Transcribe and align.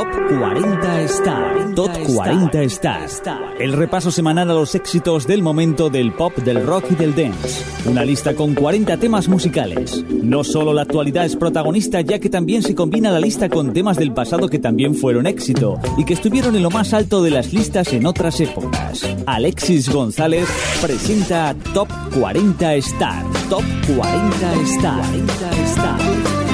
Top 0.00 0.08
40 0.30 1.02
Star. 1.02 1.74
Top 1.74 1.90
40 2.06 2.62
Star. 2.62 3.06
El 3.58 3.74
repaso 3.74 4.10
semanal 4.10 4.50
a 4.50 4.54
los 4.54 4.74
éxitos 4.74 5.26
del 5.26 5.42
momento 5.42 5.90
del 5.90 6.14
pop, 6.14 6.34
del 6.38 6.66
rock 6.66 6.92
y 6.92 6.94
del 6.94 7.14
dance. 7.14 7.62
Una 7.84 8.02
lista 8.02 8.34
con 8.34 8.54
40 8.54 8.96
temas 8.96 9.28
musicales. 9.28 10.02
No 10.08 10.42
solo 10.42 10.72
la 10.72 10.82
actualidad 10.82 11.26
es 11.26 11.36
protagonista, 11.36 12.00
ya 12.00 12.18
que 12.18 12.30
también 12.30 12.62
se 12.62 12.74
combina 12.74 13.12
la 13.12 13.20
lista 13.20 13.50
con 13.50 13.74
temas 13.74 13.98
del 13.98 14.14
pasado 14.14 14.48
que 14.48 14.58
también 14.58 14.94
fueron 14.94 15.26
éxito 15.26 15.78
y 15.98 16.06
que 16.06 16.14
estuvieron 16.14 16.56
en 16.56 16.62
lo 16.62 16.70
más 16.70 16.94
alto 16.94 17.22
de 17.22 17.32
las 17.32 17.52
listas 17.52 17.92
en 17.92 18.06
otras 18.06 18.40
épocas. 18.40 19.06
Alexis 19.26 19.90
González 19.90 20.48
presenta 20.80 21.54
Top 21.74 21.88
40 22.18 22.74
Star. 22.76 23.22
Top 23.50 23.64
40 23.94 24.54
Star. 24.62 25.02
40 25.02 25.50
Star. 25.64 26.49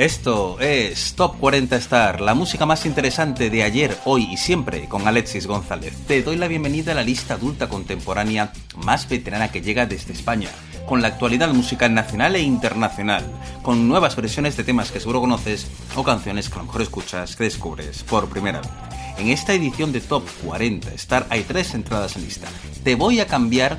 Esto 0.00 0.58
es 0.60 1.12
Top 1.12 1.36
40 1.38 1.76
Star, 1.76 2.22
la 2.22 2.32
música 2.32 2.64
más 2.64 2.86
interesante 2.86 3.50
de 3.50 3.62
ayer, 3.62 3.98
hoy 4.06 4.28
y 4.32 4.38
siempre 4.38 4.88
con 4.88 5.06
Alexis 5.06 5.46
González. 5.46 5.94
Te 6.06 6.22
doy 6.22 6.36
la 6.36 6.48
bienvenida 6.48 6.92
a 6.92 6.94
la 6.94 7.02
lista 7.02 7.34
adulta 7.34 7.68
contemporánea 7.68 8.50
más 8.76 9.06
veterana 9.06 9.52
que 9.52 9.60
llega 9.60 9.84
desde 9.84 10.14
España, 10.14 10.48
con 10.88 11.02
la 11.02 11.08
actualidad 11.08 11.52
musical 11.52 11.92
nacional 11.92 12.34
e 12.34 12.40
internacional, 12.40 13.30
con 13.60 13.88
nuevas 13.88 14.16
versiones 14.16 14.56
de 14.56 14.64
temas 14.64 14.90
que 14.90 15.00
seguro 15.00 15.20
conoces 15.20 15.66
o 15.94 16.02
canciones 16.02 16.48
que 16.48 16.54
a 16.54 16.58
lo 16.60 16.64
mejor 16.64 16.80
escuchas 16.80 17.36
que 17.36 17.44
descubres 17.44 18.02
por 18.02 18.30
primera 18.30 18.62
vez. 18.62 18.70
En 19.18 19.28
esta 19.28 19.52
edición 19.52 19.92
de 19.92 20.00
Top 20.00 20.24
40 20.46 20.94
Star 20.94 21.26
hay 21.28 21.42
tres 21.42 21.74
entradas 21.74 22.16
en 22.16 22.24
lista. 22.24 22.48
Te 22.82 22.94
voy 22.94 23.20
a 23.20 23.26
cambiar 23.26 23.78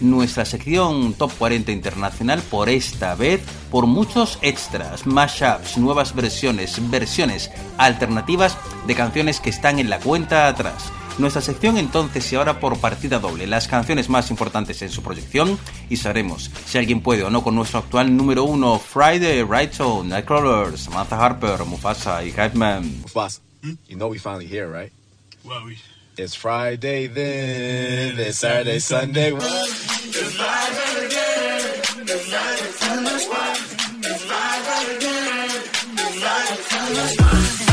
nuestra 0.00 0.44
sección 0.44 1.14
Top 1.14 1.32
40 1.38 1.72
Internacional 1.72 2.42
por 2.42 2.68
esta 2.68 3.14
vez 3.14 3.40
por 3.70 3.86
muchos 3.86 4.38
extras, 4.42 5.06
mashups, 5.06 5.78
nuevas 5.78 6.14
versiones, 6.14 6.90
versiones 6.90 7.50
alternativas 7.78 8.56
de 8.86 8.94
canciones 8.94 9.40
que 9.40 9.50
están 9.50 9.78
en 9.78 9.90
la 9.90 9.98
cuenta 9.98 10.48
atrás. 10.48 10.92
Nuestra 11.18 11.40
sección 11.40 11.78
entonces 11.78 12.30
y 12.30 12.36
ahora 12.36 12.60
por 12.60 12.78
partida 12.78 13.18
doble, 13.18 13.46
las 13.46 13.68
canciones 13.68 14.10
más 14.10 14.30
importantes 14.30 14.82
en 14.82 14.90
su 14.90 15.02
proyección 15.02 15.58
y 15.88 15.96
sabremos 15.96 16.50
si 16.66 16.76
alguien 16.76 17.00
puede 17.00 17.24
o 17.24 17.30
no 17.30 17.42
con 17.42 17.54
nuestro 17.54 17.78
actual 17.78 18.14
número 18.14 18.44
uno 18.44 18.78
Friday, 18.78 19.42
Right 19.42 19.72
Zone, 19.72 20.10
Nightcrawlers, 20.10 20.80
Samantha 20.80 21.16
Harper, 21.18 21.64
Mufasa 21.64 22.22
y 22.22 22.32
Hypeman. 22.32 23.02
Mufasa, 23.02 23.40
you 23.88 23.96
know 23.96 24.08
we 24.08 24.18
finally 24.18 24.46
here, 24.46 24.68
right? 24.68 24.92
Well, 25.42 25.64
we... 25.64 25.78
It's 26.18 26.34
Friday 26.34 27.08
then. 27.08 28.18
It's 28.18 28.38
Saturday, 28.38 28.78
Sunday. 28.78 29.32
It's 29.34 30.38
live 30.38 31.04
again. 31.04 31.60
It's 32.08 32.32
live 32.32 32.58
from. 32.58 33.06
It's 34.02 34.28
live 34.30 34.96
again. 34.96 35.50
It's 35.98 36.22
live 36.22 37.58
from. 37.58 37.65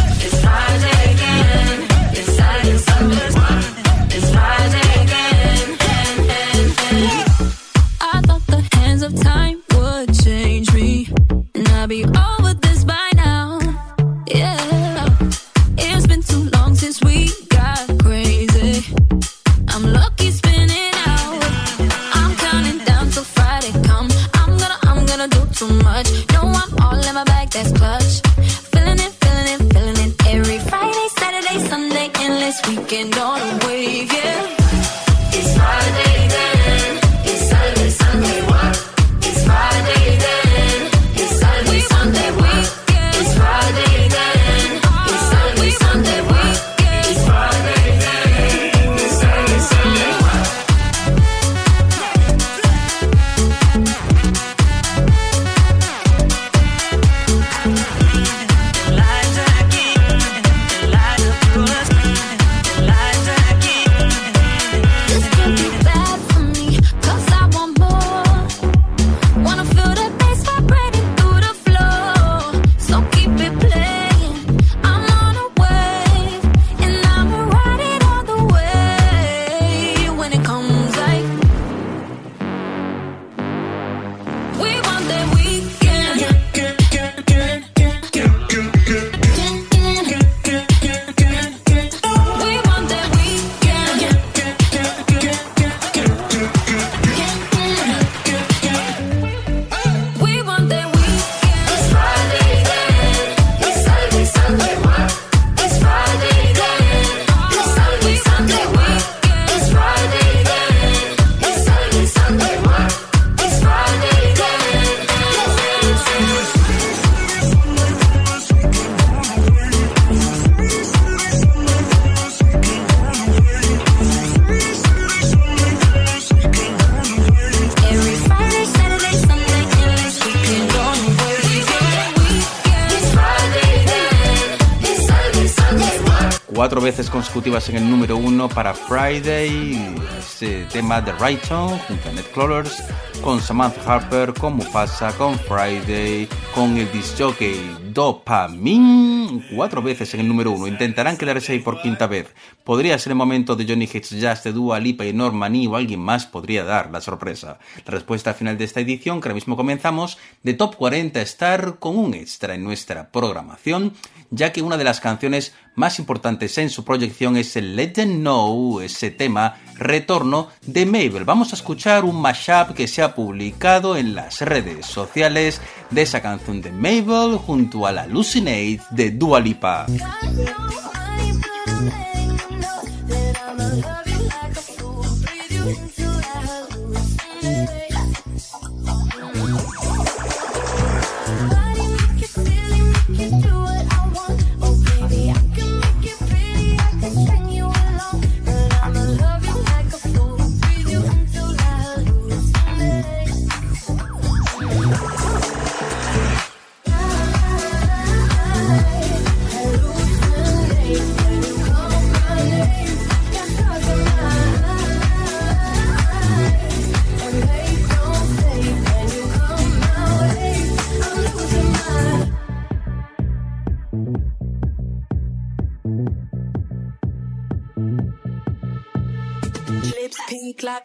Veces 136.84 137.10
consecutivas 137.10 137.70
en 137.70 137.78
el 137.78 137.90
número 137.90 138.18
uno 138.18 138.50
para 138.50 138.74
Friday, 138.74 139.96
este 140.20 140.66
tema 140.66 141.00
de 141.00 141.14
Tone 141.48 141.80
junto 141.88 142.10
a 142.10 142.12
Nightcrawlers, 142.12 142.84
con 143.22 143.40
Samantha 143.40 143.96
Harper, 143.96 144.34
con 144.34 144.58
Mufasa, 144.58 145.14
con 145.14 145.40
Friday, 145.40 146.28
con 146.54 146.76
el 146.76 146.92
disc 146.92 147.18
jockey 147.18 147.78
Dopamine, 147.94 149.46
cuatro 149.56 149.82
veces 149.82 150.14
en 150.14 150.22
el 150.22 150.28
número 150.28 150.52
uno. 150.52 150.68
Intentarán 150.68 151.16
quedarse 151.16 151.53
ahí 151.53 151.59
por 151.59 151.82
quinta 151.82 152.08
vez. 152.08 152.28
Podría 152.66 152.97
ser 152.97 153.12
el 153.12 153.18
momento 153.18 153.56
de 153.56 153.66
Johnny 153.66 153.88
Hits 153.91 154.09
Jazz 154.09 154.44
de 154.44 154.52
Dua 154.52 154.79
Lipa 154.79 155.06
y 155.06 155.14
Norman 155.14 155.56
E. 155.56 155.68
o 155.68 155.76
alguien 155.78 156.02
más 156.02 156.26
podría 156.26 156.66
dar 156.66 156.91
la 156.91 157.00
sorpresa. 157.00 157.59
La 157.86 157.91
respuesta 157.91 158.34
final 158.34 158.58
de 158.58 158.66
esta 158.66 158.82
edición, 158.82 159.22
que 159.22 159.29
ahora 159.29 159.36
mismo 159.36 159.56
comenzamos, 159.56 160.18
de 160.41 160.53
Top 160.53 160.76
40 160.76 161.22
Star 161.22 161.76
con 161.79 161.97
un 161.97 162.14
extra 162.14 162.56
en 162.56 162.64
nuestra 162.64 163.09
programación, 163.09 163.94
ya 164.34 164.52
que 164.52 164.62
una 164.62 164.78
de 164.78 164.84
las 164.84 165.00
canciones 165.00 165.53
más 165.76 166.00
importantes 166.00 166.58
en 166.58 166.70
su 166.70 166.84
proyección 166.84 167.38
es 167.38 167.56
el 167.56 167.76
Let 167.76 167.90
Them 167.90 168.20
Know, 168.20 168.82
ese 168.82 169.12
tema 169.12 169.58
retorno 169.76 170.50
de 170.66 170.85
Mabel. 170.85 171.24
Vamos 171.24 171.53
a 171.53 171.56
escuchar 171.56 172.03
un 172.03 172.20
mashup 172.20 172.74
que 172.76 172.88
se 172.88 173.02
ha 173.02 173.14
publicado 173.14 173.96
en 173.96 174.16
las 174.16 174.41
redes 174.41 174.85
sociales 174.85 175.62
de 175.91 176.02
esa 176.02 176.22
canción 176.22 176.62
de 176.62 176.72
Mabel 176.72 177.38
junto 177.38 177.85
a 177.85 177.91
la 177.91 178.03
Hallucinate 178.03 178.82
de 178.91 179.12
Dua 179.12 179.40
Lipa. 179.40 179.85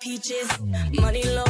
Peaches, 0.01 0.49
mm. 0.49 1.01
money 1.01 1.25
long 1.35 1.48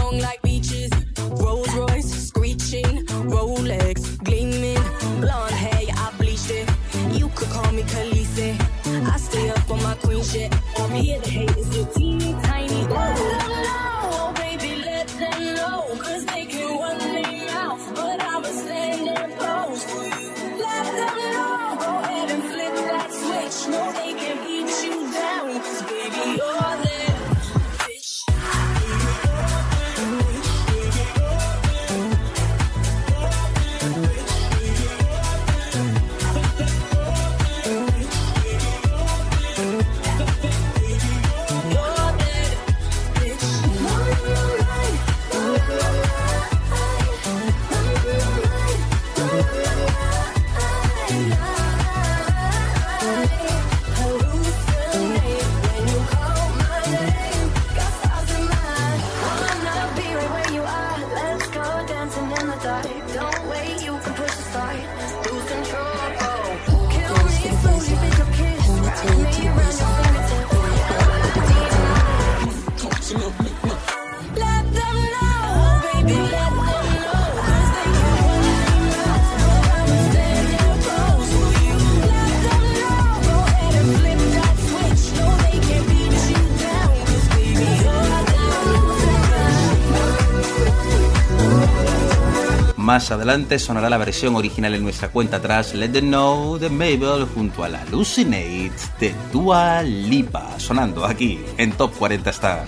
Más 92.89 93.11
adelante 93.11 93.59
sonará 93.59 93.91
la 93.91 93.99
versión 93.99 94.35
original 94.35 94.75
en 94.75 94.83
nuestra 94.83 95.11
cuenta 95.11 95.37
atrás 95.37 95.75
Let 95.75 95.91
Them 95.91 96.07
Know 96.07 96.57
de 96.57 96.71
Mabel 96.71 97.27
junto 97.35 97.63
a 97.63 97.69
la 97.69 97.81
Hallucinate 97.81 98.73
de 98.99 99.15
Dua 99.31 99.83
Lipa, 99.83 100.59
sonando 100.59 101.05
aquí 101.05 101.39
en 101.59 101.73
Top 101.73 101.93
40 101.99 102.31
Star. 102.31 102.65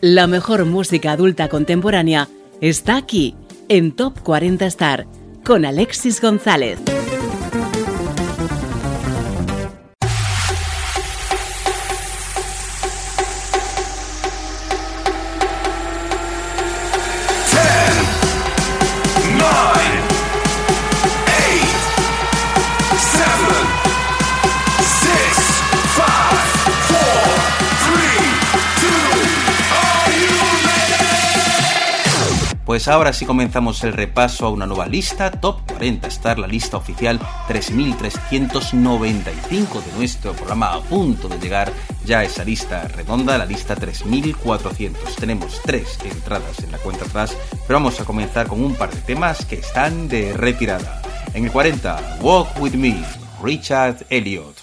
La 0.00 0.26
mejor 0.26 0.64
música 0.64 1.12
adulta 1.12 1.48
contemporánea 1.48 2.28
está 2.60 2.96
aquí 2.96 3.36
en 3.68 3.92
Top 3.92 4.18
40 4.24 4.66
Star 4.66 5.06
con 5.44 5.64
Alexis 5.64 6.20
González. 6.20 6.80
Pues 32.82 32.92
ahora 32.92 33.12
sí 33.12 33.24
comenzamos 33.24 33.84
el 33.84 33.92
repaso 33.92 34.44
a 34.44 34.50
una 34.50 34.66
nueva 34.66 34.88
lista, 34.88 35.30
Top 35.30 35.60
40 35.70 36.08
Star, 36.08 36.40
la 36.40 36.48
lista 36.48 36.78
oficial 36.78 37.20
3395 37.46 39.82
de 39.82 39.92
nuestro 39.92 40.32
programa 40.32 40.74
a 40.74 40.80
punto 40.80 41.28
de 41.28 41.38
llegar 41.38 41.72
ya 42.04 42.18
a 42.18 42.24
esa 42.24 42.42
lista 42.42 42.88
redonda, 42.88 43.38
la 43.38 43.46
lista 43.46 43.76
3400. 43.76 45.14
Tenemos 45.14 45.60
tres 45.62 45.96
entradas 46.04 46.58
en 46.64 46.72
la 46.72 46.78
cuenta 46.78 47.04
atrás, 47.04 47.36
pero 47.68 47.78
vamos 47.78 48.00
a 48.00 48.04
comenzar 48.04 48.48
con 48.48 48.64
un 48.64 48.74
par 48.74 48.92
de 48.92 49.00
temas 49.02 49.44
que 49.44 49.60
están 49.60 50.08
de 50.08 50.32
retirada. 50.32 51.02
En 51.34 51.44
el 51.44 51.52
40, 51.52 52.18
Walk 52.20 52.60
With 52.60 52.74
Me, 52.74 53.00
Richard 53.40 54.06
Elliot. 54.10 54.61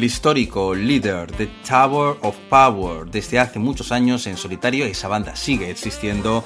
El 0.00 0.04
histórico 0.04 0.74
líder 0.74 1.30
de 1.36 1.46
Tower 1.68 2.16
of 2.22 2.34
Power 2.48 3.04
desde 3.10 3.38
hace 3.38 3.58
muchos 3.58 3.92
años 3.92 4.26
en 4.26 4.38
solitario, 4.38 4.86
esa 4.86 5.08
banda 5.08 5.36
sigue 5.36 5.68
existiendo, 5.68 6.42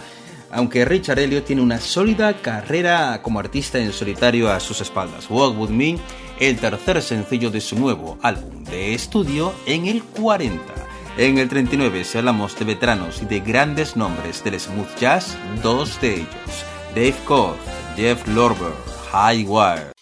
aunque 0.50 0.84
Richard 0.84 1.20
Elliot 1.20 1.44
tiene 1.44 1.62
una 1.62 1.78
sólida 1.78 2.42
carrera 2.42 3.22
como 3.22 3.38
artista 3.38 3.78
en 3.78 3.92
solitario 3.92 4.50
a 4.50 4.58
sus 4.58 4.80
espaldas. 4.80 5.30
Walk 5.30 5.56
With 5.56 5.68
Me, 5.68 5.98
el 6.40 6.58
tercer 6.58 7.00
sencillo 7.00 7.48
de 7.52 7.60
su 7.60 7.78
nuevo 7.78 8.18
álbum 8.22 8.64
de 8.64 8.92
estudio 8.92 9.54
en 9.66 9.86
el 9.86 10.02
40. 10.02 10.60
En 11.16 11.38
el 11.38 11.48
39, 11.48 12.02
si 12.02 12.18
hablamos 12.18 12.58
de 12.58 12.64
veteranos 12.64 13.22
y 13.22 13.26
de 13.26 13.38
grandes 13.38 13.94
nombres 13.94 14.42
del 14.42 14.58
smooth 14.58 14.98
jazz, 14.98 15.38
dos 15.62 16.00
de 16.00 16.14
ellos, 16.14 16.64
Dave 16.92 17.14
Koch, 17.24 17.54
Jeff 17.94 18.26
Lorber, 18.26 18.72
High 19.12 19.44
Wire. 19.44 19.93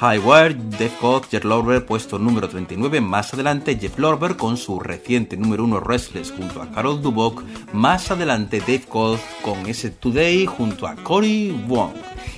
Highwire, 0.00 0.54
Def 0.78 0.98
Code, 1.00 1.26
Jeff 1.30 1.44
Lorber 1.44 1.86
puesto 1.86 2.18
número 2.18 2.48
39, 2.48 3.00
más 3.00 3.32
adelante 3.32 3.78
Jeff 3.80 3.98
Lorber 3.98 4.36
con 4.36 4.58
su 4.58 4.78
reciente 4.78 5.38
número 5.38 5.64
1 5.64 5.80
Restless 5.80 6.32
junto 6.32 6.60
a 6.60 6.70
Carol 6.70 7.00
Duboc, 7.00 7.42
más 7.72 8.10
adelante 8.10 8.60
Dave 8.60 8.84
Code 8.88 9.20
con 9.42 9.66
ese 9.66 9.90
Today 9.90 10.44
junto 10.44 10.86
a 10.86 10.96
Cory 10.96 11.50
Wong. 11.66 11.94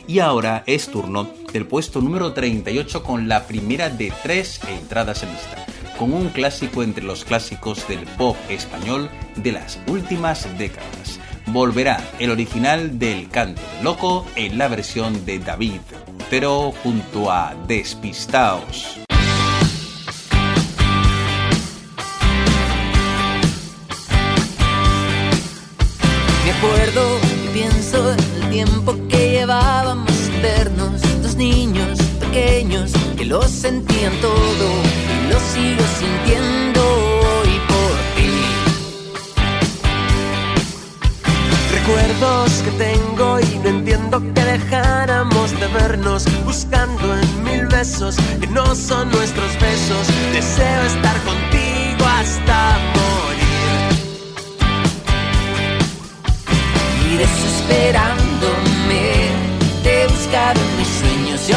Y 0.06 0.20
ahora 0.20 0.62
es 0.66 0.88
turno 0.88 1.28
del 1.52 1.66
puesto 1.66 2.00
número 2.00 2.32
38 2.32 3.02
con 3.02 3.26
la 3.26 3.46
primera 3.46 3.90
de 3.90 4.12
tres 4.22 4.60
entradas 4.68 5.24
en 5.24 5.30
lista, 5.30 5.66
con 5.98 6.12
un 6.12 6.28
clásico 6.28 6.84
entre 6.84 7.04
los 7.04 7.24
clásicos 7.24 7.86
del 7.88 8.04
pop 8.16 8.36
español 8.48 9.10
de 9.34 9.52
las 9.52 9.80
últimas 9.88 10.46
décadas. 10.58 11.17
Volverá 11.52 12.00
el 12.18 12.30
original 12.30 12.98
del 12.98 13.28
canto 13.28 13.62
loco 13.82 14.26
en 14.36 14.58
la 14.58 14.68
versión 14.68 15.24
de 15.24 15.38
David 15.38 15.80
pero 16.30 16.72
junto 16.82 17.30
a 17.30 17.54
Despistaos. 17.66 18.98
Me 26.44 26.50
acuerdo 26.52 27.18
y 27.44 27.48
pienso 27.52 28.12
en 28.12 28.42
el 28.42 28.50
tiempo 28.50 28.96
que 29.08 29.30
llevábamos 29.30 30.12
vernos, 30.42 31.00
dos 31.22 31.36
niños 31.36 31.98
pequeños 32.20 32.92
que 33.16 33.24
lo 33.24 33.42
sentían 33.42 34.12
todo 34.20 34.68
y 35.26 35.32
lo 35.32 35.40
sigo 35.40 35.84
sintiendo 35.98 37.07
Recuerdos 41.88 42.52
que 42.64 42.71
tengo 42.73 43.40
y 43.40 43.59
no 43.61 43.71
entiendo 43.71 44.21
que 44.21 44.45
dejáramos 44.45 45.59
de 45.59 45.68
vernos 45.68 46.26
buscando 46.45 47.18
en 47.18 47.45
mil 47.45 47.66
besos 47.66 48.16
que 48.38 48.47
no 48.49 48.75
son 48.75 49.11
nuestros 49.11 49.59
besos. 49.59 50.07
Deseo 50.35 50.83
estar 50.83 51.16
contigo 51.23 52.04
hasta 52.04 52.76
morir. 52.95 53.88
Y 57.11 57.16
desesperándome, 57.16 59.30
te 59.83 60.02
he 60.02 60.04
en 60.04 60.76
mis 60.76 60.88
sueños 60.88 61.49
y 61.49 61.52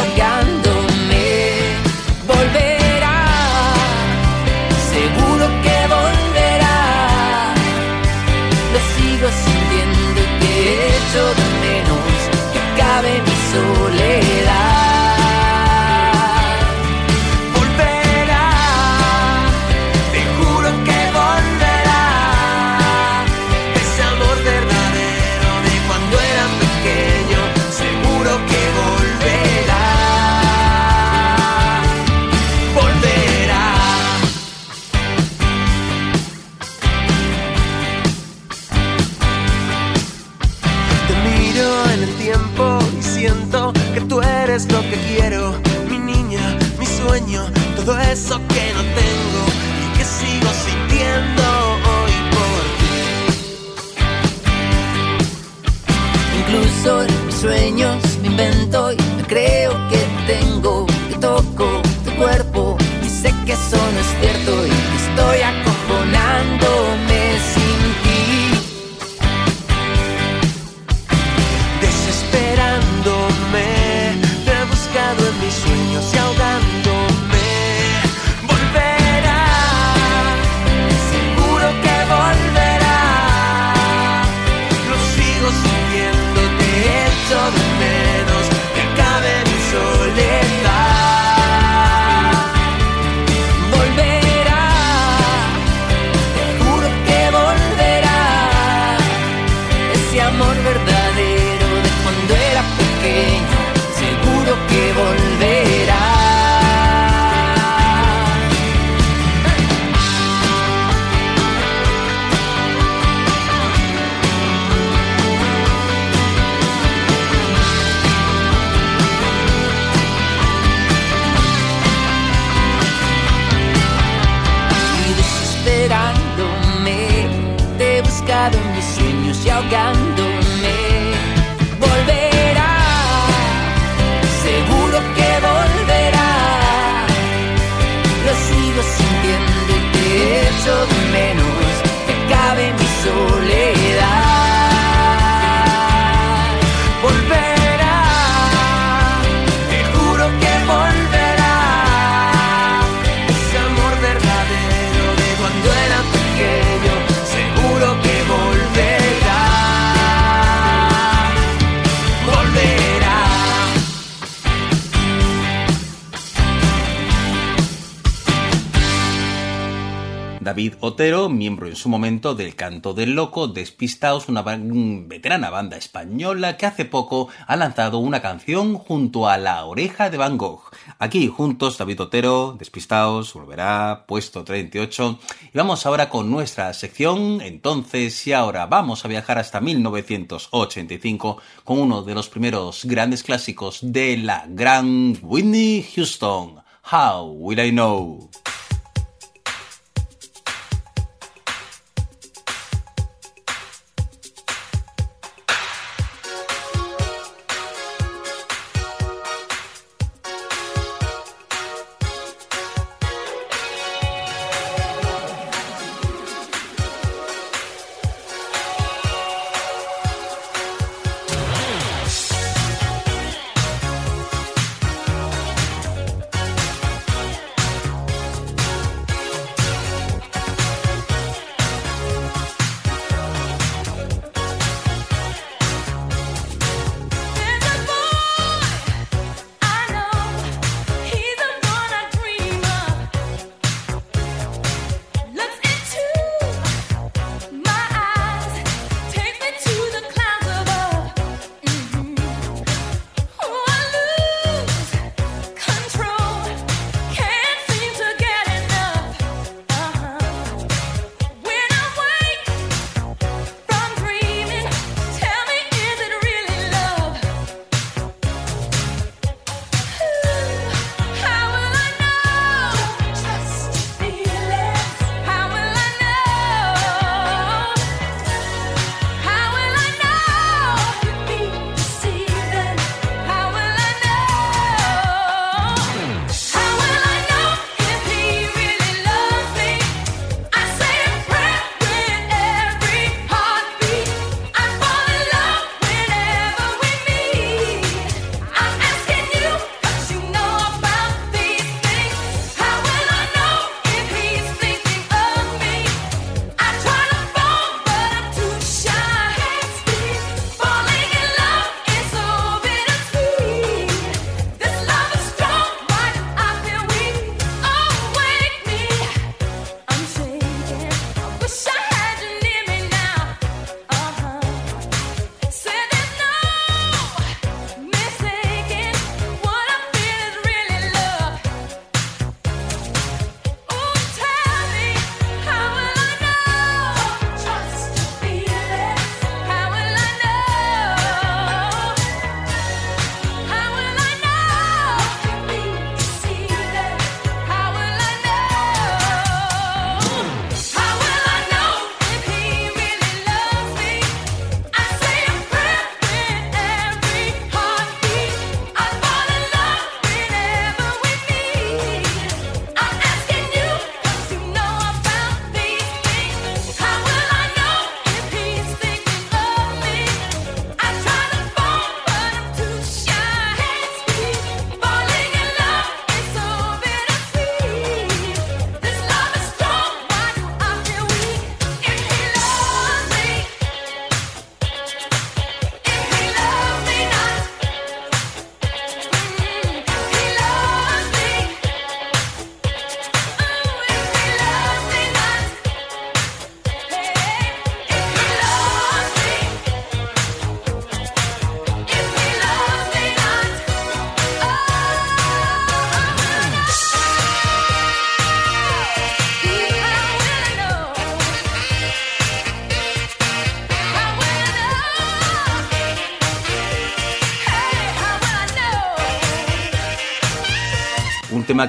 Otero, 170.83 171.29
miembro 171.29 171.67
en 171.67 171.75
su 171.75 171.89
momento 171.89 172.33
del 172.33 172.55
Canto 172.55 172.95
del 172.95 173.13
Loco, 173.13 173.47
Despistaos, 173.47 174.27
una 174.29 174.41
veterana 174.41 175.51
banda 175.51 175.77
española 175.77 176.57
que 176.57 176.65
hace 176.65 176.85
poco 176.85 177.29
ha 177.45 177.55
lanzado 177.55 177.99
una 177.99 178.19
canción 178.19 178.75
junto 178.75 179.27
a 179.27 179.37
La 179.37 179.63
Oreja 179.65 180.09
de 180.09 180.17
Van 180.17 180.39
Gogh. 180.39 180.71
Aquí 180.97 181.27
juntos 181.27 181.77
David 181.77 182.01
Otero, 182.01 182.55
Despistaos, 182.57 183.31
volverá, 183.35 184.05
puesto 184.07 184.43
38. 184.43 185.19
Y 185.53 185.57
vamos 185.57 185.85
ahora 185.85 186.09
con 186.09 186.31
nuestra 186.31 186.73
sección, 186.73 187.41
entonces 187.41 188.25
y 188.25 188.33
ahora 188.33 188.65
vamos 188.65 189.05
a 189.05 189.07
viajar 189.07 189.37
hasta 189.37 189.61
1985 189.61 191.37
con 191.63 191.77
uno 191.77 192.01
de 192.01 192.15
los 192.15 192.27
primeros 192.27 192.85
grandes 192.85 193.21
clásicos 193.21 193.81
de 193.83 194.17
la 194.17 194.45
gran 194.47 195.15
Whitney 195.21 195.85
Houston. 195.95 196.55
How 196.91 197.31
will 197.31 197.59
I 197.59 197.69
know? 197.69 198.31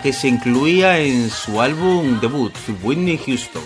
Que 0.01 0.13
se 0.13 0.29
incluía 0.29 0.99
en 0.99 1.29
su 1.29 1.61
álbum 1.61 2.21
debut, 2.21 2.55
Whitney 2.83 3.19
Houston. 3.27 3.63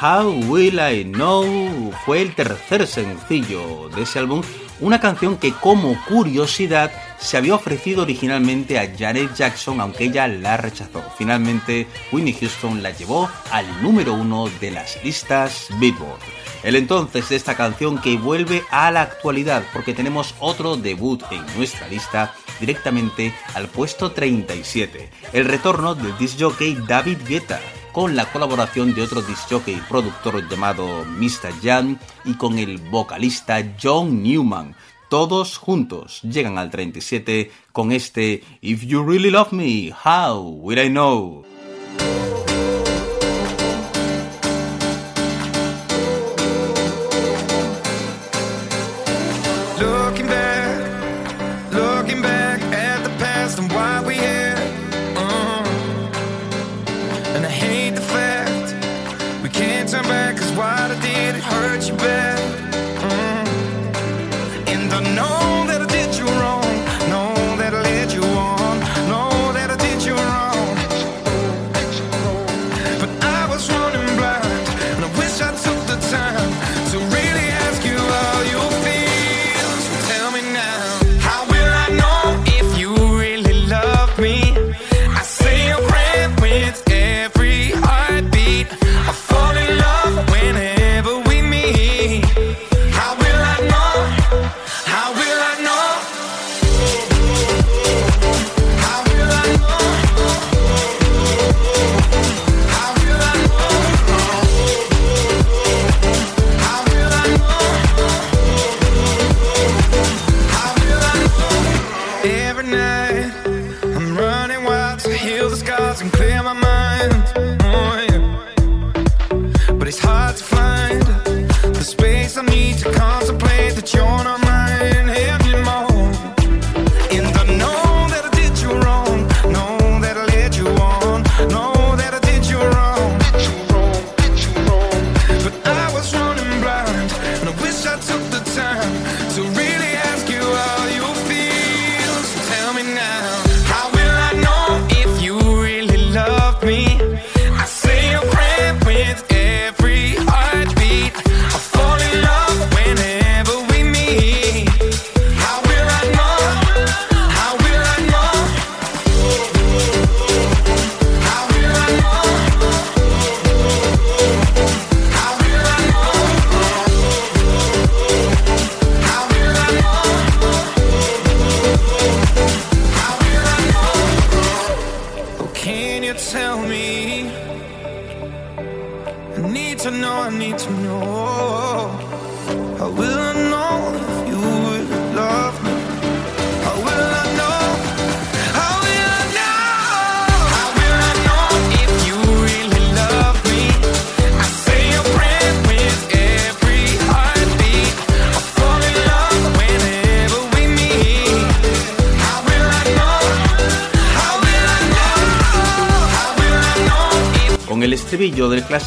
How 0.00 0.30
Will 0.48 0.78
I 0.78 1.04
Know 1.04 1.92
fue 2.04 2.22
el 2.22 2.34
tercer 2.34 2.86
sencillo 2.86 3.88
de 3.94 4.02
ese 4.02 4.18
álbum, 4.18 4.42
una 4.80 5.00
canción 5.00 5.36
que 5.36 5.52
como 5.52 5.96
curiosidad 6.06 6.90
se 7.18 7.36
había 7.36 7.54
ofrecido 7.54 8.02
originalmente 8.02 8.78
a 8.78 8.92
Janet 8.96 9.34
Jackson, 9.34 9.80
aunque 9.80 10.04
ella 10.04 10.26
la 10.26 10.56
rechazó. 10.56 11.02
Finalmente, 11.16 11.86
Whitney 12.12 12.32
Houston 12.32 12.82
la 12.82 12.90
llevó 12.90 13.28
al 13.50 13.82
número 13.82 14.14
uno 14.14 14.48
de 14.60 14.70
las 14.70 15.02
listas 15.04 15.68
Billboard. 15.78 16.20
El 16.62 16.76
entonces 16.76 17.28
de 17.28 17.36
esta 17.36 17.56
canción 17.56 17.98
que 17.98 18.16
vuelve 18.16 18.62
a 18.70 18.90
la 18.90 19.02
actualidad 19.02 19.62
porque 19.72 19.94
tenemos 19.94 20.34
otro 20.40 20.76
debut 20.76 21.22
en 21.30 21.44
nuestra 21.56 21.86
lista 21.88 22.34
directamente 22.60 23.34
al 23.54 23.68
puesto 23.68 24.12
37, 24.12 25.10
el 25.32 25.44
retorno 25.44 25.94
del 25.94 26.16
disc 26.18 26.36
jockey 26.38 26.76
David 26.86 27.18
Guetta 27.26 27.60
con 27.92 28.14
la 28.14 28.30
colaboración 28.30 28.94
de 28.94 29.02
otro 29.02 29.22
disc 29.22 29.50
jockey 29.50 29.74
y 29.74 29.80
productor 29.88 30.48
llamado 30.48 31.04
Mr. 31.04 31.52
Jan 31.62 31.98
y 32.24 32.34
con 32.34 32.58
el 32.58 32.78
vocalista 32.78 33.60
John 33.82 34.22
Newman. 34.22 34.76
Todos 35.08 35.56
juntos 35.56 36.20
llegan 36.22 36.58
al 36.58 36.70
37 36.70 37.50
con 37.72 37.92
este 37.92 38.44
If 38.60 38.84
You 38.84 39.04
Really 39.04 39.30
Love 39.30 39.52
Me, 39.52 39.92
How 40.04 40.38
Will 40.60 40.78
I 40.78 40.88
Know? 40.88 41.57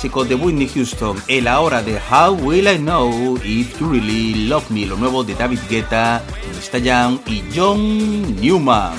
Clásico 0.01 0.25
de 0.25 0.33
Whitney 0.33 0.67
Houston, 0.67 1.21
el 1.27 1.47
ahora 1.47 1.83
de 1.83 1.99
How 2.09 2.33
Will 2.33 2.67
I 2.67 2.77
Know 2.77 3.37
If 3.43 3.79
You 3.79 3.91
Really 3.91 4.47
Love 4.47 4.71
Me, 4.71 4.87
lo 4.87 4.97
nuevo 4.97 5.23
de 5.23 5.35
David 5.35 5.59
Guetta, 5.69 6.23
Mr. 6.55 6.81
Young 6.81 7.19
y 7.27 7.43
John 7.55 8.35
Newman. 8.41 8.95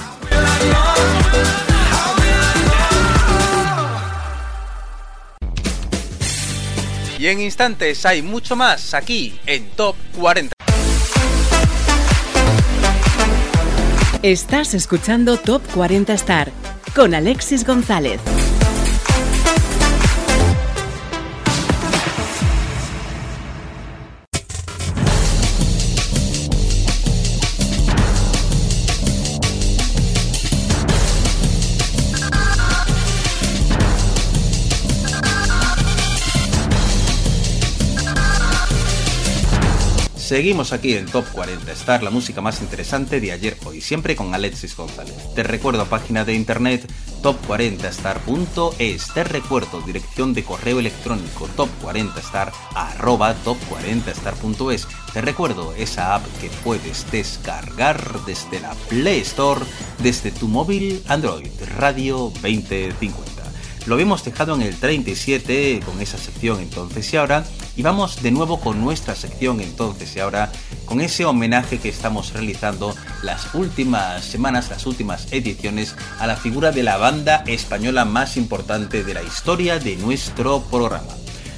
Y 7.19 7.27
en 7.27 7.41
instantes 7.41 8.07
hay 8.07 8.23
mucho 8.23 8.55
más 8.55 8.95
aquí 8.95 9.41
en 9.47 9.71
Top 9.71 9.97
40. 10.17 10.55
Estás 14.23 14.73
escuchando 14.75 15.37
Top 15.37 15.63
40 15.75 16.13
Star 16.13 16.53
con 16.95 17.13
Alexis 17.13 17.67
González. 17.67 18.21
Seguimos 40.33 40.73
aquí 40.73 40.95
en 40.95 41.05
Top 41.05 41.27
40 41.31 41.71
Star, 41.73 42.03
la 42.03 42.09
música 42.09 42.41
más 42.41 42.63
interesante 42.63 43.21
de 43.21 43.33
ayer, 43.33 43.55
hoy, 43.67 43.83
siempre 43.83 44.17
con 44.17 44.35
Alexis 44.35 44.75
González. 44.75 45.15
Te 45.35 45.43
recuerdo 45.43 45.85
página 45.85 46.25
de 46.25 46.33
internet 46.33 46.91
top40star.es. 47.23 49.13
Te 49.13 49.25
recuerdo 49.25 49.83
dirección 49.83 50.33
de 50.33 50.43
correo 50.43 50.81
electrónico 50.81 51.51
top40star 51.55 52.51
top40star.es. 53.45 54.89
Te 55.13 55.21
recuerdo 55.21 55.75
esa 55.75 56.15
app 56.15 56.25
que 56.41 56.49
puedes 56.65 57.11
descargar 57.11 58.25
desde 58.25 58.59
la 58.61 58.73
Play 58.89 59.21
Store, 59.21 59.61
desde 59.99 60.31
tu 60.31 60.49
móvil 60.49 61.03
Android 61.09 61.51
Radio 61.77 62.33
2050. 62.41 63.32
Lo 63.87 63.95
habíamos 63.95 64.25
dejado 64.25 64.55
en 64.55 64.63
el 64.63 64.77
37 64.77 65.81
con 65.85 66.01
esa 66.01 66.17
sección 66.17 66.61
entonces 66.61 67.13
y 67.13 67.17
ahora 67.17 67.45
y 67.77 67.83
vamos 67.83 68.23
de 68.23 68.31
nuevo 68.31 68.61
con 68.61 68.81
nuestra 68.81 69.17
sección 69.17 69.61
entonces 69.61 70.15
y 70.15 70.21
ahora 70.21 70.53
con 70.85 71.01
ese 71.01 71.25
homenaje 71.25 71.79
que 71.79 71.89
estamos 71.89 72.33
realizando 72.33 72.95
las 73.25 73.55
últimas 73.55 74.25
semanas, 74.25 74.71
las 74.71 74.87
últimas 74.87 75.33
ediciones 75.33 75.97
a 76.21 76.29
la 76.29 76.37
figura 76.37 76.71
de 76.71 76.85
la 76.85 76.97
banda 76.97 77.43
española 77.49 78.05
más 78.05 78.37
importante 78.37 79.03
de 79.03 79.15
la 79.15 79.23
historia 79.25 79.81
de 79.81 79.97
nuestro 79.97 80.63
programa. 80.63 81.17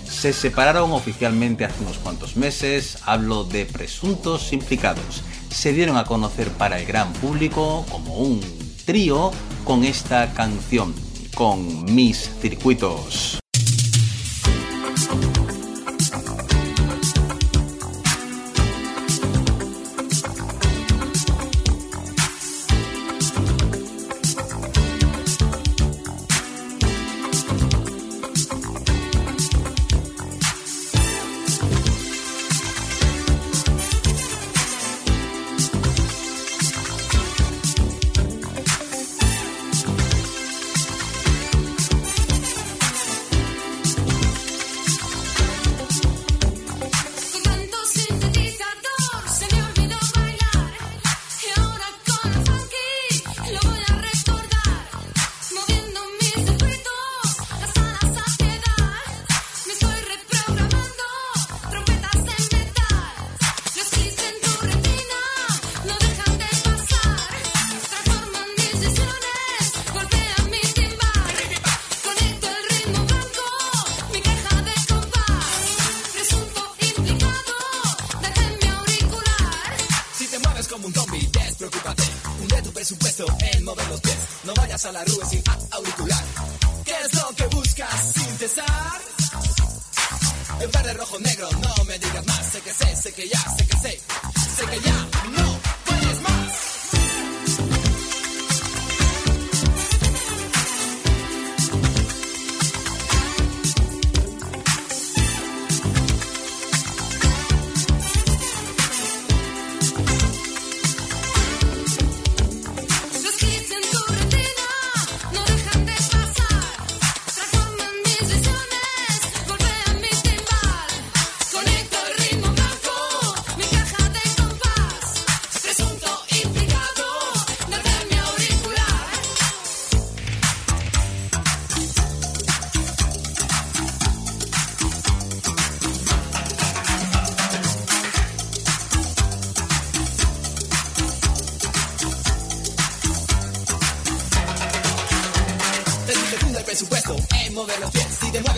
Se 0.09 0.33
separaron 0.33 0.93
oficialmente 0.93 1.67
hace 1.67 1.83
unos 1.83 1.99
cuantos 1.99 2.37
meses, 2.37 2.99
hablo 3.05 3.45
de 3.45 3.67
presuntos 3.67 4.55
implicados. 4.55 5.23
Se 5.51 5.75
dieron 5.75 5.99
a 5.99 6.05
conocer 6.05 6.49
para 6.51 6.81
el 6.81 6.87
gran 6.87 7.13
público 7.15 7.85
como 7.91 8.17
un 8.17 8.41
trío 8.87 9.31
con 9.65 9.85
esta 9.85 10.33
canción 10.33 11.04
con 11.35 11.85
mis 11.94 12.31
circuitos. 12.40 13.43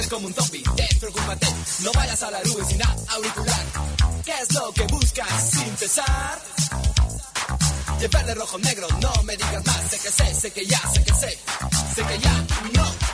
como 0.09 0.27
un 0.27 0.35
zombie, 0.35 0.63
despreocúpate, 0.77 1.47
no 1.83 1.93
vayas 1.93 2.23
a 2.23 2.31
la 2.31 2.43
nube 2.43 2.65
sin 2.65 2.81
auricular. 2.83 3.67
¿Qué 4.25 4.33
es 4.43 4.53
lo 4.55 4.73
que 4.73 4.83
buscas 4.85 5.51
sin 5.51 5.71
pesar? 5.77 6.41
De 8.01 8.09
verde, 8.09 8.35
rojo, 8.35 8.59
negro, 8.59 8.87
no 9.01 9.23
me 9.25 9.37
digas 9.37 9.65
más, 9.65 9.91
sé 9.91 9.99
que 9.99 10.11
sé, 10.11 10.35
sé 10.35 10.51
que 10.53 10.67
ya, 10.67 10.81
sé 10.93 11.03
que 11.03 11.15
sé, 11.15 11.39
sé 11.95 12.03
que 12.05 12.19
ya, 12.19 12.47
no. 12.75 13.06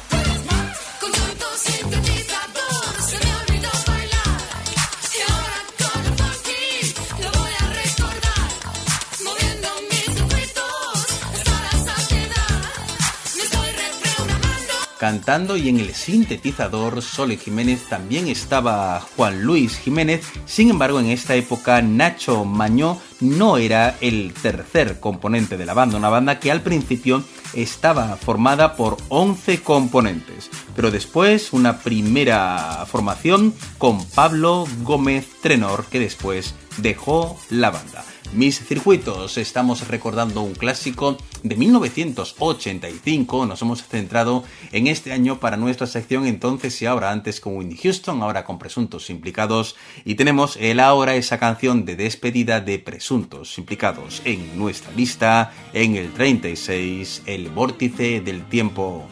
Cantando 15.02 15.56
y 15.56 15.68
en 15.68 15.80
el 15.80 15.94
sintetizador 15.94 17.02
Sole 17.02 17.36
Jiménez 17.36 17.88
también 17.88 18.28
estaba 18.28 19.00
Juan 19.00 19.42
Luis 19.42 19.76
Jiménez, 19.76 20.24
sin 20.46 20.70
embargo 20.70 21.00
en 21.00 21.06
esta 21.06 21.34
época 21.34 21.82
Nacho 21.82 22.44
Mañó 22.44 23.00
no 23.18 23.56
era 23.56 23.96
el 24.00 24.32
tercer 24.32 25.00
componente 25.00 25.56
de 25.56 25.66
la 25.66 25.74
banda, 25.74 25.98
una 25.98 26.08
banda 26.08 26.38
que 26.38 26.52
al 26.52 26.60
principio 26.60 27.24
estaba 27.52 28.16
formada 28.16 28.76
por 28.76 28.96
11 29.08 29.62
componentes, 29.62 30.48
pero 30.76 30.92
después 30.92 31.52
una 31.52 31.80
primera 31.80 32.86
formación 32.86 33.54
con 33.78 34.04
Pablo 34.04 34.68
Gómez 34.84 35.26
Trenor 35.40 35.86
que 35.86 35.98
después 35.98 36.54
dejó 36.76 37.40
la 37.50 37.72
banda. 37.72 38.04
Mis 38.34 38.64
circuitos, 38.64 39.36
estamos 39.36 39.88
recordando 39.88 40.40
un 40.40 40.54
clásico 40.54 41.18
de 41.42 41.54
1985, 41.54 43.44
nos 43.44 43.60
hemos 43.60 43.82
centrado 43.82 44.42
en 44.72 44.86
este 44.86 45.12
año 45.12 45.38
para 45.38 45.58
nuestra 45.58 45.86
sección 45.86 46.26
entonces 46.26 46.80
y 46.80 46.86
ahora 46.86 47.10
antes 47.10 47.42
con 47.42 47.58
Winnie 47.58 47.76
Houston, 47.76 48.22
ahora 48.22 48.46
con 48.46 48.58
presuntos 48.58 49.10
implicados 49.10 49.76
y 50.06 50.14
tenemos 50.14 50.56
el 50.56 50.80
ahora 50.80 51.14
esa 51.14 51.38
canción 51.38 51.84
de 51.84 51.94
despedida 51.94 52.62
de 52.62 52.78
presuntos 52.78 53.58
implicados 53.58 54.22
en 54.24 54.58
nuestra 54.58 54.92
lista 54.92 55.52
en 55.74 55.96
el 55.96 56.10
36, 56.14 57.24
el 57.26 57.50
vórtice 57.50 58.22
del 58.22 58.48
tiempo. 58.48 59.06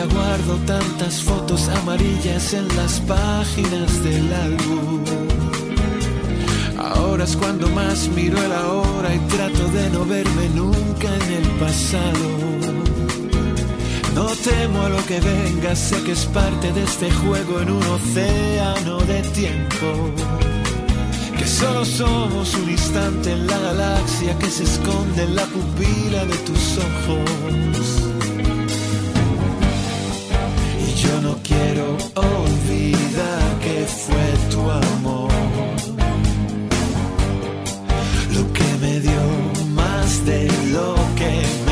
Ya 0.00 0.06
guardo 0.14 0.56
tantas 0.66 1.22
fotos 1.22 1.68
amarillas 1.68 2.54
en 2.54 2.66
las 2.76 3.00
páginas 3.00 4.02
del 4.02 4.32
álbum. 4.32 5.04
Ahora 6.78 7.24
es 7.24 7.36
cuando 7.36 7.68
más 7.68 8.08
miro 8.08 8.38
el 8.42 8.52
ahora 8.52 9.14
y 9.14 9.18
trato 9.34 9.64
de 9.68 9.90
no 9.90 10.04
verme 10.06 10.48
nunca 10.54 11.08
en 11.20 11.32
el 11.40 11.48
pasado. 11.64 12.26
No 14.14 14.26
temo 14.48 14.82
a 14.82 14.88
lo 14.88 15.04
que 15.06 15.20
venga, 15.20 15.76
sé 15.76 16.02
que 16.02 16.12
es 16.12 16.24
parte 16.26 16.72
de 16.72 16.82
este 16.82 17.10
juego 17.10 17.60
en 17.60 17.70
un 17.70 17.84
océano 17.98 18.98
de 19.00 19.20
tiempo. 19.40 19.88
Que 21.38 21.46
solo 21.46 21.84
somos 21.84 22.54
un 22.54 22.70
instante 22.70 23.32
en 23.32 23.46
la 23.46 23.58
galaxia 23.58 24.38
que 24.38 24.50
se 24.50 24.64
esconde 24.64 25.24
en 25.24 25.34
la 25.36 25.44
pupila 25.44 26.24
de 26.24 26.36
tus 26.48 26.78
ojos. 26.78 28.09
Yo 31.02 31.20
no 31.22 31.34
quiero 31.42 31.96
olvidar 32.14 33.58
que 33.62 33.86
fue 33.86 34.26
tu 34.50 34.60
amor 34.70 35.30
lo 38.34 38.52
que 38.52 38.68
me 38.82 39.00
dio 39.00 39.22
más 39.74 40.26
de 40.26 40.46
lo 40.72 40.94
que 41.16 41.30
merecí. 41.64 41.69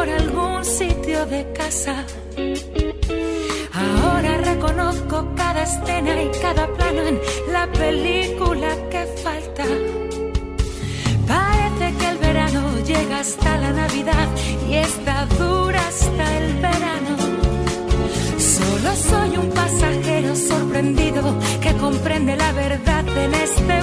Por 0.00 0.08
algún 0.08 0.64
sitio 0.64 1.26
de 1.26 1.52
casa. 1.52 1.94
Ahora 3.82 4.32
reconozco 4.50 5.28
cada 5.36 5.62
escena 5.64 6.22
y 6.22 6.30
cada 6.40 6.66
plano 6.76 7.02
en 7.10 7.20
la 7.52 7.70
película 7.70 8.68
que 8.92 9.02
falta. 9.24 9.64
Parece 11.28 11.86
que 11.98 12.06
el 12.12 12.16
verano 12.16 12.62
llega 12.90 13.20
hasta 13.20 13.58
la 13.58 13.72
Navidad 13.72 14.28
y 14.70 14.74
está 14.76 15.26
dura 15.38 15.80
hasta 15.86 16.24
el 16.38 16.54
verano. 16.66 17.14
Solo 18.56 18.90
soy 19.10 19.30
un 19.36 19.50
pasajero 19.50 20.34
sorprendido 20.34 21.22
que 21.60 21.74
comprende 21.74 22.36
la 22.36 22.52
verdad 22.52 23.04
en 23.24 23.34
este 23.34 23.79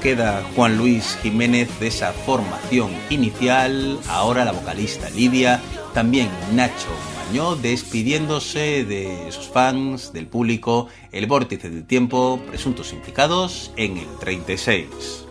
Queda 0.00 0.42
Juan 0.54 0.78
Luis 0.78 1.18
Jiménez 1.22 1.68
de 1.80 1.88
esa 1.88 2.12
formación 2.12 2.90
inicial, 3.10 3.98
ahora 4.08 4.44
la 4.44 4.52
vocalista 4.52 5.10
Lidia, 5.10 5.60
también 5.94 6.28
Nacho 6.54 6.88
Mañó 7.26 7.56
despidiéndose 7.56 8.84
de 8.84 9.30
sus 9.30 9.48
fans, 9.48 10.12
del 10.12 10.26
público, 10.26 10.88
el 11.12 11.26
vórtice 11.26 11.68
del 11.68 11.84
tiempo, 11.84 12.40
presuntos 12.46 12.92
implicados 12.92 13.70
en 13.76 13.98
el 13.98 14.08
36. 14.18 15.26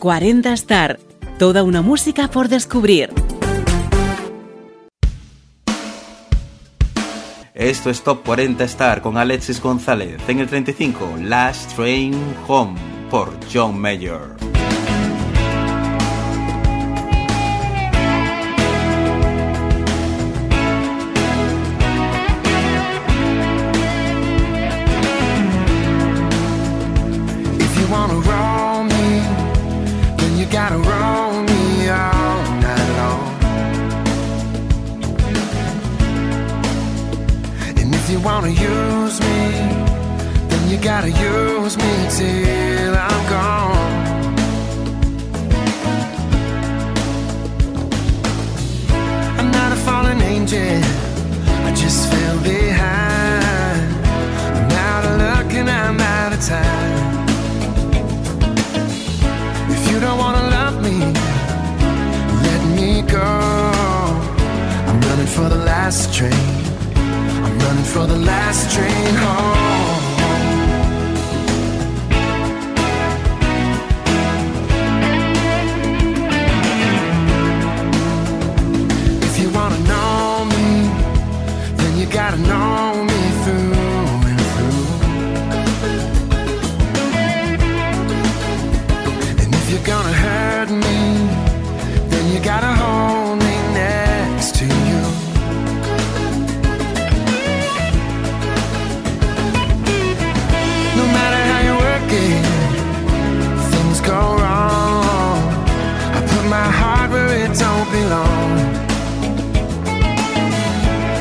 40 0.00 0.52
Star. 0.54 0.98
Toda 1.38 1.62
una 1.62 1.82
música 1.82 2.28
por 2.28 2.48
descubrir. 2.48 3.10
Esto 7.54 7.90
es 7.90 8.02
Top 8.02 8.24
40 8.24 8.64
Star 8.64 9.02
con 9.02 9.18
Alexis 9.18 9.60
González. 9.60 10.18
En 10.26 10.40
el 10.40 10.48
35, 10.48 11.18
Last 11.20 11.76
Train 11.76 12.14
Home 12.48 12.80
por 13.10 13.28
John 13.52 13.78
Mayer. 13.78 14.59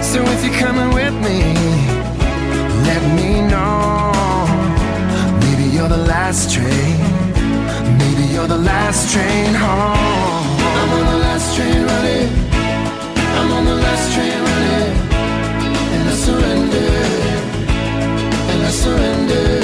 So 0.10 0.24
if 0.24 0.44
you're 0.44 0.60
coming 0.60 0.92
with 0.96 1.14
me, 1.22 1.40
let 2.90 3.04
me 3.16 3.42
know. 3.48 4.12
Maybe 5.42 5.66
you're 5.70 5.88
the 5.88 6.04
last 6.14 6.52
train. 6.52 6.98
Maybe 8.00 8.24
you're 8.34 8.48
the 8.48 8.58
last 8.58 9.14
train 9.14 9.54
home. 9.54 10.58
I'm 10.80 10.90
on 10.98 11.06
the 11.14 11.20
last 11.26 11.56
train 11.56 11.86
running. 11.92 12.30
I'm 13.38 13.52
on 13.52 13.66
the 13.66 13.76
last 13.76 14.14
train 14.16 14.40
running. 14.50 14.94
And 15.94 16.10
I 16.10 16.16
surrender. 16.26 16.90
And 18.52 18.66
I 18.66 18.72
surrender. 18.72 19.59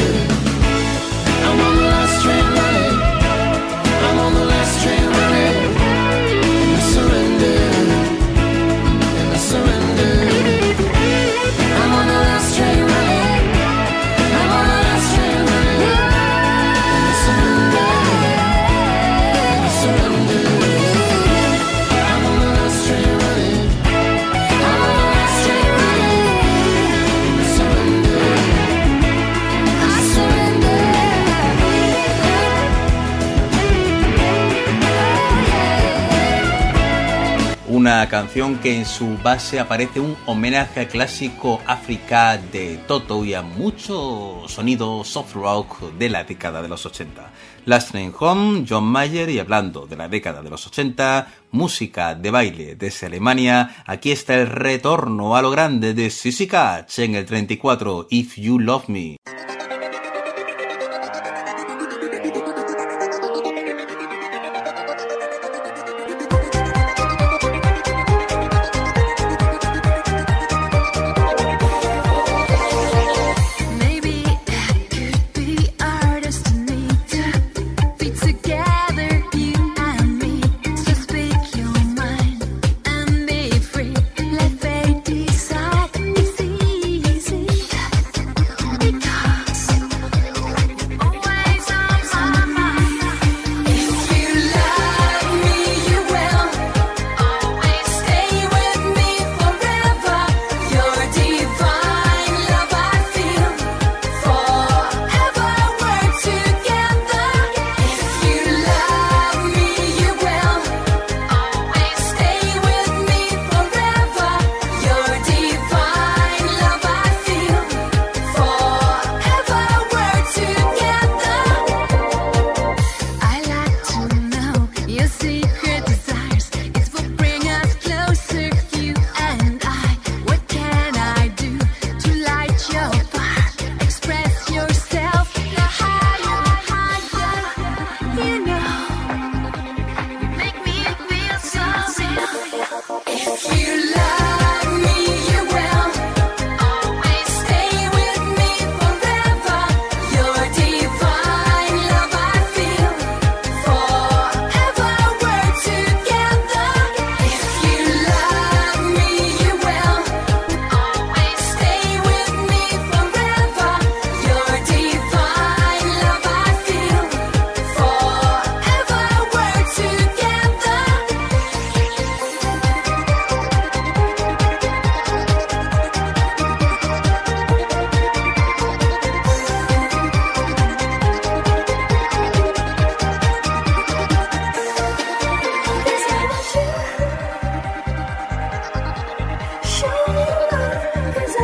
Una 37.85 38.09
canción 38.09 38.57
que 38.57 38.75
en 38.75 38.83
su 38.83 39.15
base 39.19 39.59
aparece 39.59 39.99
un 39.99 40.17
homenaje 40.25 40.79
al 40.79 40.87
clásico 40.87 41.61
África 41.67 42.35
de 42.35 42.79
Toto 42.87 43.23
y 43.23 43.35
a 43.35 43.43
mucho 43.43 44.41
sonido 44.47 45.03
soft 45.03 45.35
rock 45.35 45.93
de 45.93 46.09
la 46.09 46.23
década 46.23 46.63
de 46.63 46.67
los 46.67 46.83
80. 46.83 47.31
Last 47.65 47.91
Train 47.91 48.11
Home, 48.19 48.65
John 48.67 48.85
Mayer 48.85 49.29
y 49.29 49.37
hablando 49.37 49.85
de 49.85 49.97
la 49.97 50.07
década 50.07 50.41
de 50.41 50.49
los 50.49 50.65
80, 50.65 51.27
música 51.51 52.15
de 52.15 52.31
baile 52.31 52.75
desde 52.75 53.05
Alemania, 53.05 53.83
aquí 53.85 54.11
está 54.11 54.33
el 54.33 54.47
retorno 54.47 55.35
a 55.35 55.43
lo 55.43 55.51
grande 55.51 55.93
de 55.93 56.09
Sissy 56.09 56.47
Catch 56.47 56.97
en 56.97 57.13
el 57.13 57.27
34, 57.27 58.07
If 58.09 58.35
You 58.37 58.57
Love 58.57 58.89
Me. 58.89 59.17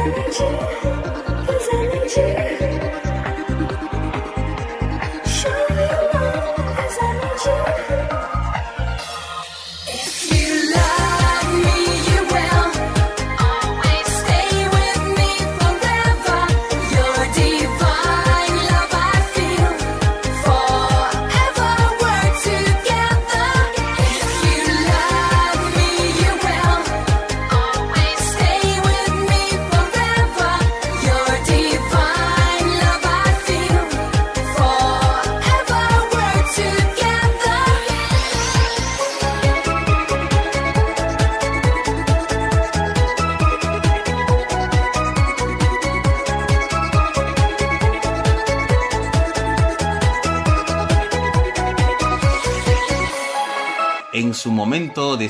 i 0.01 0.07
need 0.07 0.31
you 2.71 2.80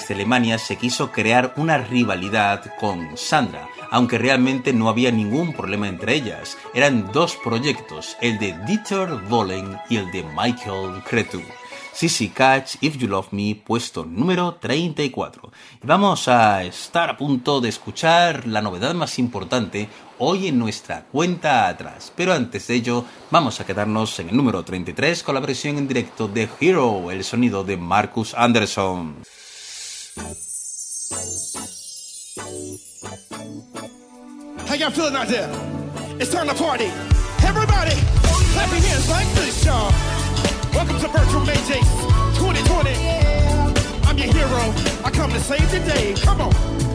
desde 0.01 0.15
Alemania 0.15 0.57
se 0.57 0.77
quiso 0.77 1.11
crear 1.11 1.53
una 1.57 1.77
rivalidad 1.77 2.73
con 2.79 3.15
Sandra, 3.15 3.69
aunque 3.91 4.17
realmente 4.17 4.73
no 4.73 4.89
había 4.89 5.11
ningún 5.11 5.53
problema 5.53 5.87
entre 5.87 6.15
ellas. 6.15 6.57
Eran 6.73 7.11
dos 7.11 7.37
proyectos, 7.43 8.17
el 8.19 8.39
de 8.39 8.57
Dieter 8.65 9.09
Bohlen 9.29 9.77
y 9.89 9.97
el 9.97 10.11
de 10.11 10.23
Michael 10.23 11.03
Cretu. 11.07 11.41
Sissy 11.93 12.29
Catch, 12.29 12.77
If 12.81 12.97
You 12.97 13.09
Love 13.09 13.31
Me, 13.31 13.55
puesto 13.55 14.03
número 14.03 14.55
34. 14.55 15.51
Y 15.83 15.85
vamos 15.85 16.27
a 16.27 16.63
estar 16.63 17.11
a 17.11 17.17
punto 17.17 17.61
de 17.61 17.69
escuchar 17.69 18.47
la 18.47 18.61
novedad 18.61 18.95
más 18.95 19.19
importante 19.19 19.87
hoy 20.17 20.47
en 20.47 20.57
nuestra 20.57 21.03
cuenta 21.03 21.67
atrás. 21.67 22.11
Pero 22.15 22.33
antes 22.33 22.65
de 22.67 22.75
ello, 22.75 23.05
vamos 23.29 23.59
a 23.59 23.65
quedarnos 23.65 24.19
en 24.19 24.29
el 24.29 24.37
número 24.37 24.63
33 24.63 25.21
con 25.21 25.35
la 25.35 25.41
versión 25.41 25.77
en 25.77 25.87
directo 25.87 26.27
de 26.27 26.49
Hero, 26.59 27.11
el 27.11 27.23
sonido 27.23 27.63
de 27.63 27.77
Marcus 27.77 28.33
Anderson. 28.33 29.17
How 30.17 30.25
y'all 34.75 34.89
feeling 34.89 35.15
out 35.15 35.27
there? 35.27 35.49
It's 36.19 36.31
time 36.31 36.47
to 36.49 36.53
party. 36.53 36.91
Everybody, 37.45 37.95
clap 38.51 38.69
your 38.71 38.81
hands 38.81 39.09
like 39.09 39.27
this, 39.35 39.63
y'all. 39.63 39.91
Welcome 40.73 40.99
to 40.99 41.07
Virtual 41.07 41.45
Mayday 41.45 41.79
2020. 42.35 42.91
I'm 44.03 44.17
your 44.17 44.33
hero. 44.33 44.73
I 45.05 45.11
come 45.13 45.31
to 45.31 45.39
save 45.39 45.71
the 45.71 45.79
day. 45.79 46.13
Come 46.21 46.41
on. 46.41 46.90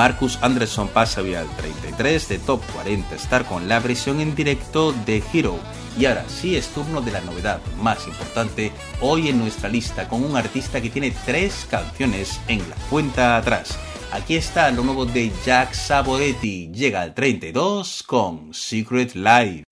Marcus 0.00 0.38
Anderson 0.40 0.88
pasa 0.88 1.20
vía 1.20 1.40
al 1.40 1.56
33 1.56 2.26
de 2.26 2.38
Top 2.38 2.62
40 2.72 3.16
Star 3.16 3.44
con 3.44 3.68
la 3.68 3.80
versión 3.80 4.20
en 4.20 4.34
directo 4.34 4.94
de 5.04 5.22
Hero. 5.30 5.58
Y 5.98 6.06
ahora 6.06 6.24
sí 6.26 6.56
es 6.56 6.68
turno 6.68 7.02
de 7.02 7.12
la 7.12 7.20
novedad 7.20 7.60
más 7.82 8.06
importante 8.06 8.72
hoy 9.02 9.28
en 9.28 9.38
nuestra 9.38 9.68
lista 9.68 10.08
con 10.08 10.24
un 10.24 10.38
artista 10.38 10.80
que 10.80 10.88
tiene 10.88 11.12
tres 11.26 11.66
canciones 11.70 12.40
en 12.48 12.60
la 12.60 12.76
cuenta 12.88 13.36
atrás. 13.36 13.78
Aquí 14.10 14.36
está 14.36 14.70
lo 14.70 14.84
nuevo 14.84 15.04
de 15.04 15.30
Jack 15.44 15.74
Saboretti, 15.74 16.70
llega 16.72 17.02
al 17.02 17.12
32 17.12 18.02
con 18.04 18.54
Secret 18.54 19.14
Life. 19.14 19.69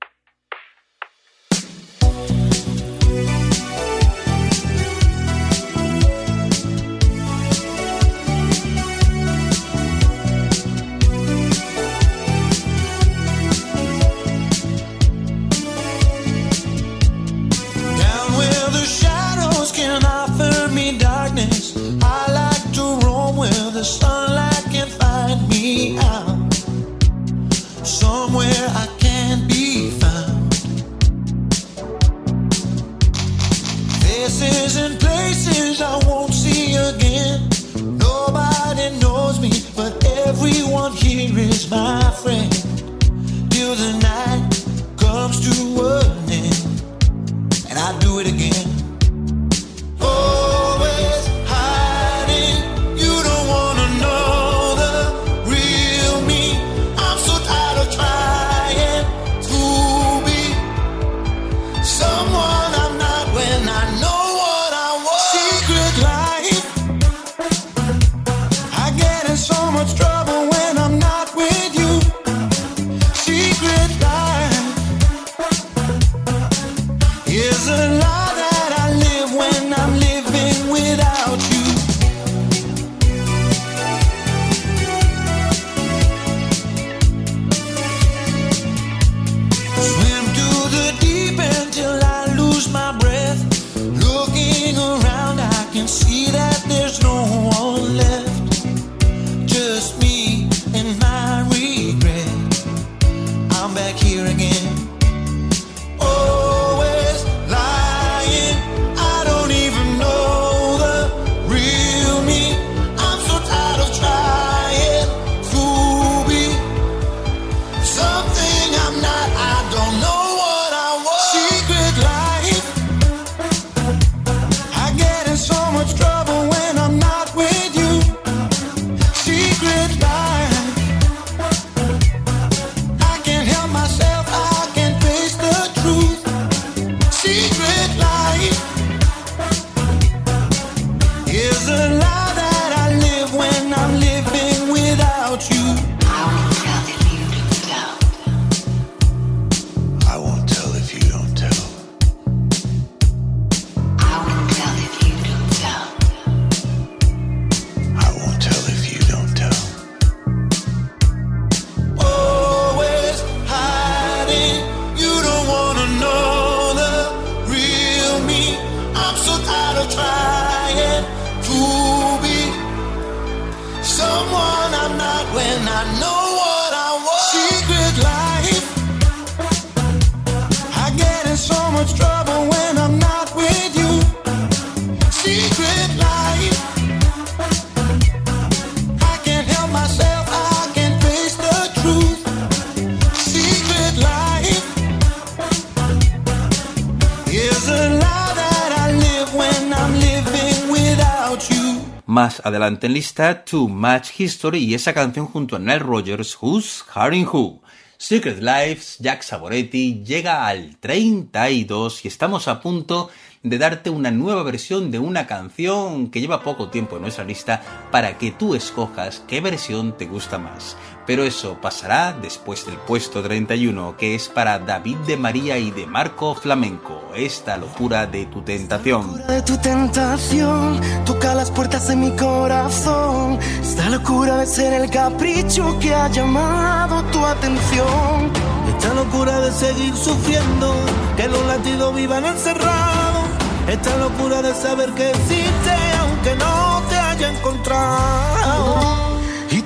En 202.81 202.93
lista, 202.93 203.45
Too 203.45 203.69
Much 203.69 204.19
History 204.19 204.59
y 204.65 204.75
esa 204.75 204.93
canción 204.93 205.27
junto 205.27 205.57
a 205.57 205.59
Nile 205.59 205.81
Rogers, 205.81 206.37
Who's 206.41 206.85
Hiring 206.95 207.27
Who. 207.27 207.61
Secret 207.97 208.39
Lives, 208.41 208.99
Jack 209.01 209.23
Saboretti, 209.23 210.05
llega 210.05 210.47
al 210.47 210.77
32 210.77 212.05
y 212.05 212.09
estamos 212.09 212.47
a 212.47 212.61
punto 212.61 213.11
de 213.43 213.59
darte 213.59 213.91
una 213.91 214.13
nueva 214.13 214.45
versión 214.45 214.91
de 214.93 215.01
una 215.01 215.27
canción 215.27 216.11
que 216.11 216.21
lleva 216.21 216.45
poco 216.45 216.69
tiempo 216.69 216.97
en 216.97 217.03
nuestra 217.03 217.25
lista 217.25 217.61
para 217.91 218.19
que 218.19 218.31
tú 218.31 218.55
escojas 218.55 219.25
qué 219.27 219.41
versión 219.41 219.97
te 219.97 220.07
gusta 220.07 220.39
más 220.39 220.77
pero 221.09 221.25
eso 221.25 221.57
pasará 221.59 222.13
después 222.13 222.67
del 222.67 222.77
puesto 222.77 223.23
31, 223.23 223.97
que 223.97 224.15
es 224.15 224.29
para 224.29 224.59
David 224.59 224.99
de 225.07 225.17
María 225.17 225.57
y 225.57 225.71
de 225.71 225.87
Marco 225.87 226.35
Flamenco, 226.35 227.01
esta 227.17 227.57
locura 227.57 228.07
de 228.07 228.27
tu 228.27 228.43
tentación. 228.43 229.17
De 229.27 229.41
tu 229.41 229.57
tentación, 229.57 230.79
toca 231.07 231.35
las 231.35 231.51
puertas 231.51 231.89
de 231.89 231.97
mi 231.97 232.15
corazón, 232.15 233.39
esta 233.63 233.89
locura 233.89 234.37
de 234.37 234.47
ser 234.47 234.75
el 234.75 234.91
capricho 234.91 235.79
que 235.81 235.95
ha 235.95 236.09
llamado 236.09 237.03
tu 237.05 237.25
atención. 237.25 238.31
Esta 238.77 238.93
locura 238.93 239.41
de 239.41 239.51
seguir 239.51 239.97
sufriendo, 239.97 240.75
que 241.17 241.27
los 241.27 241.43
latidos 241.47 241.95
vivan 241.95 242.27
encerrados. 242.27 243.25
Esta 243.67 243.97
locura 243.97 244.43
de 244.43 244.53
saber 244.53 244.91
que 244.91 245.09
existe 245.09 245.73
aunque 246.01 246.35
no 246.35 246.83
te 246.91 246.97
haya 246.97 247.33
encontrado. 247.33 248.98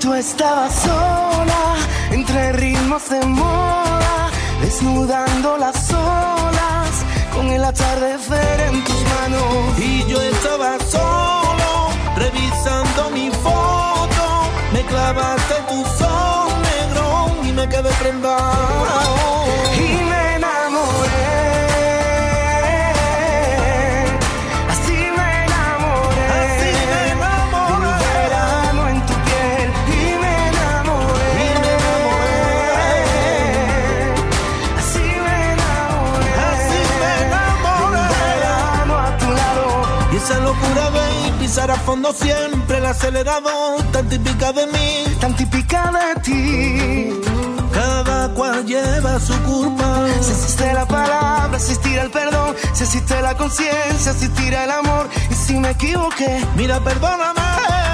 Tú 0.03 0.12
estabas 0.14 0.74
sola, 0.74 1.76
entre 2.11 2.53
ritmos 2.55 3.09
de 3.09 3.24
moda, 3.24 4.30
desnudando 4.61 5.57
las 5.57 5.92
olas, 5.92 7.05
con 7.32 7.46
el 7.46 7.62
atardecer 7.62 8.61
en 8.62 8.82
tus 8.82 9.00
manos. 9.14 9.78
Y 9.78 10.05
yo 10.09 10.20
estaba 10.20 10.76
solo, 10.90 11.90
revisando 12.16 13.11
mi 13.11 13.30
foto, 13.30 14.24
me 14.72 14.82
clavaste 14.86 15.55
tu 15.68 15.84
sol 15.96 16.50
negro 16.62 17.30
y 17.44 17.53
me 17.53 17.68
quedé 17.68 17.92
prendado. 18.00 19.41
Fondo 41.82 42.12
siempre 42.12 42.78
el 42.78 42.86
acelerador, 42.86 43.82
tan 43.92 44.08
típica 44.08 44.52
de 44.52 44.66
mí, 44.68 45.04
tan 45.20 45.34
típica 45.36 45.90
de 45.90 46.20
ti. 46.20 47.20
Cada 47.72 48.28
cual 48.34 48.64
lleva 48.64 49.18
su 49.18 49.36
culpa. 49.42 50.06
Si 50.20 50.30
existe 50.30 50.72
la 50.72 50.86
palabra, 50.86 51.56
existirá 51.56 52.02
el 52.02 52.10
perdón. 52.10 52.54
Si 52.72 52.84
existe 52.84 53.20
la 53.20 53.34
conciencia, 53.36 54.12
existirá 54.12 54.64
el 54.64 54.70
amor. 54.70 55.08
Y 55.30 55.34
si 55.34 55.54
me 55.54 55.70
equivoqué, 55.70 56.44
mira, 56.56 56.78
perdóname. 56.80 57.40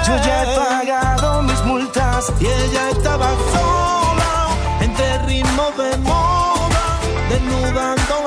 Yo 0.05 0.15
ya 0.17 0.43
he 0.43 0.55
pagado 0.55 1.41
mis 1.43 1.61
multas. 1.63 2.31
Y 2.39 2.45
ella 2.45 2.89
estaba 2.91 3.29
sola, 3.53 4.49
entre 4.81 5.17
ritmos 5.25 5.77
de 5.77 5.97
moda, 5.97 6.99
desnudando 7.29 8.18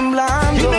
me 0.00 0.58
quedé 0.58 0.77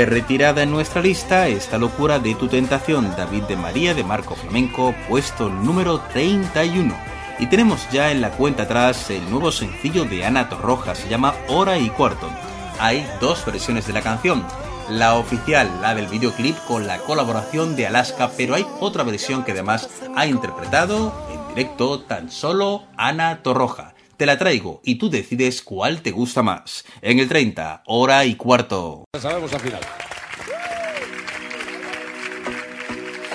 De 0.00 0.06
retirada 0.06 0.62
en 0.62 0.70
nuestra 0.70 1.02
lista, 1.02 1.46
esta 1.48 1.76
locura 1.76 2.18
de 2.18 2.34
tu 2.34 2.48
tentación, 2.48 3.14
David 3.18 3.42
de 3.42 3.56
María 3.56 3.92
de 3.92 4.02
Marco 4.02 4.34
Flamenco, 4.34 4.94
puesto 5.06 5.50
número 5.50 6.00
31. 6.14 6.96
Y 7.38 7.44
tenemos 7.48 7.86
ya 7.90 8.10
en 8.10 8.22
la 8.22 8.30
cuenta 8.30 8.62
atrás 8.62 9.10
el 9.10 9.28
nuevo 9.28 9.52
sencillo 9.52 10.06
de 10.06 10.24
Ana 10.24 10.48
Torroja, 10.48 10.94
se 10.94 11.06
llama 11.10 11.34
Hora 11.48 11.76
y 11.76 11.90
Cuarto. 11.90 12.30
Hay 12.78 13.06
dos 13.20 13.44
versiones 13.44 13.86
de 13.86 13.92
la 13.92 14.00
canción, 14.00 14.42
la 14.88 15.16
oficial, 15.16 15.70
la 15.82 15.94
del 15.94 16.06
videoclip 16.06 16.56
con 16.66 16.86
la 16.86 16.96
colaboración 17.00 17.76
de 17.76 17.86
Alaska, 17.86 18.30
pero 18.38 18.54
hay 18.54 18.66
otra 18.80 19.04
versión 19.04 19.44
que 19.44 19.52
además 19.52 19.90
ha 20.16 20.24
interpretado 20.24 21.12
en 21.30 21.54
directo 21.54 22.00
tan 22.00 22.30
solo 22.30 22.84
Ana 22.96 23.42
Torroja. 23.42 23.89
Te 24.20 24.26
la 24.26 24.36
traigo 24.36 24.82
y 24.84 24.96
tú 24.96 25.08
decides 25.08 25.62
cuál 25.62 26.02
te 26.02 26.10
gusta 26.10 26.42
más. 26.42 26.84
En 27.00 27.20
el 27.20 27.26
30, 27.26 27.84
hora 27.86 28.26
y 28.26 28.34
cuarto. 28.34 29.06
Sabemos 29.18 29.50
al 29.54 29.60
final. 29.60 29.80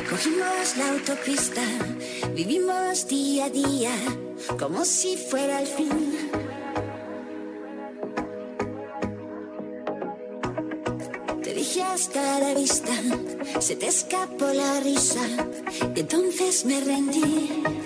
Cogimos 0.08 0.78
la 0.78 0.92
autopista, 0.92 1.64
vivimos 2.36 3.08
día 3.08 3.46
a 3.46 3.50
día, 3.50 3.90
como 4.60 4.86
si 4.86 5.18
fuera 5.18 5.60
el 5.60 5.66
fin. 5.66 5.90
Te 11.42 11.52
dije 11.52 11.82
hasta 11.82 12.40
la 12.42 12.54
vista, 12.54 12.94
se 13.58 13.76
te 13.76 13.88
escapó 13.88 14.46
la 14.54 14.82
risa, 14.82 15.22
y 15.96 16.00
entonces 16.00 16.64
me 16.64 16.80
rendí. 16.80 17.85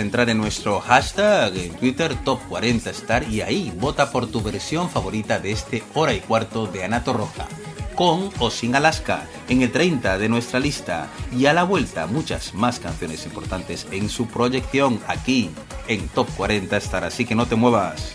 Entrar 0.00 0.30
en 0.30 0.38
nuestro 0.38 0.80
hashtag 0.80 1.56
en 1.56 1.74
Twitter 1.74 2.16
Top40Star 2.24 3.28
y 3.30 3.40
ahí 3.40 3.72
vota 3.76 4.10
por 4.10 4.26
tu 4.26 4.40
versión 4.40 4.88
favorita 4.88 5.38
de 5.38 5.52
este 5.52 5.82
hora 5.94 6.14
y 6.14 6.20
cuarto 6.20 6.66
de 6.66 6.84
Anato 6.84 7.12
Roja. 7.12 7.46
Con 7.94 8.30
o 8.38 8.50
sin 8.50 8.76
Alaska, 8.76 9.26
en 9.48 9.62
el 9.62 9.72
30 9.72 10.18
de 10.18 10.28
nuestra 10.28 10.60
lista 10.60 11.08
y 11.36 11.46
a 11.46 11.52
la 11.52 11.64
vuelta 11.64 12.06
muchas 12.06 12.54
más 12.54 12.78
canciones 12.78 13.26
importantes 13.26 13.86
en 13.90 14.08
su 14.08 14.26
proyección 14.26 15.00
aquí 15.08 15.50
en 15.88 16.08
Top 16.08 16.28
40 16.36 16.76
Star, 16.76 17.04
así 17.04 17.24
que 17.24 17.34
no 17.34 17.46
te 17.46 17.56
muevas. 17.56 18.14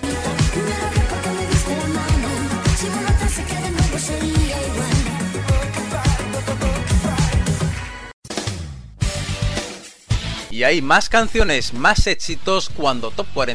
Hay 10.64 10.82
más 10.82 11.10
canciones, 11.10 11.74
más 11.74 12.08
éxitos 12.08 12.70
cuando 12.70 13.12
Top 13.12 13.28
40 13.34 13.52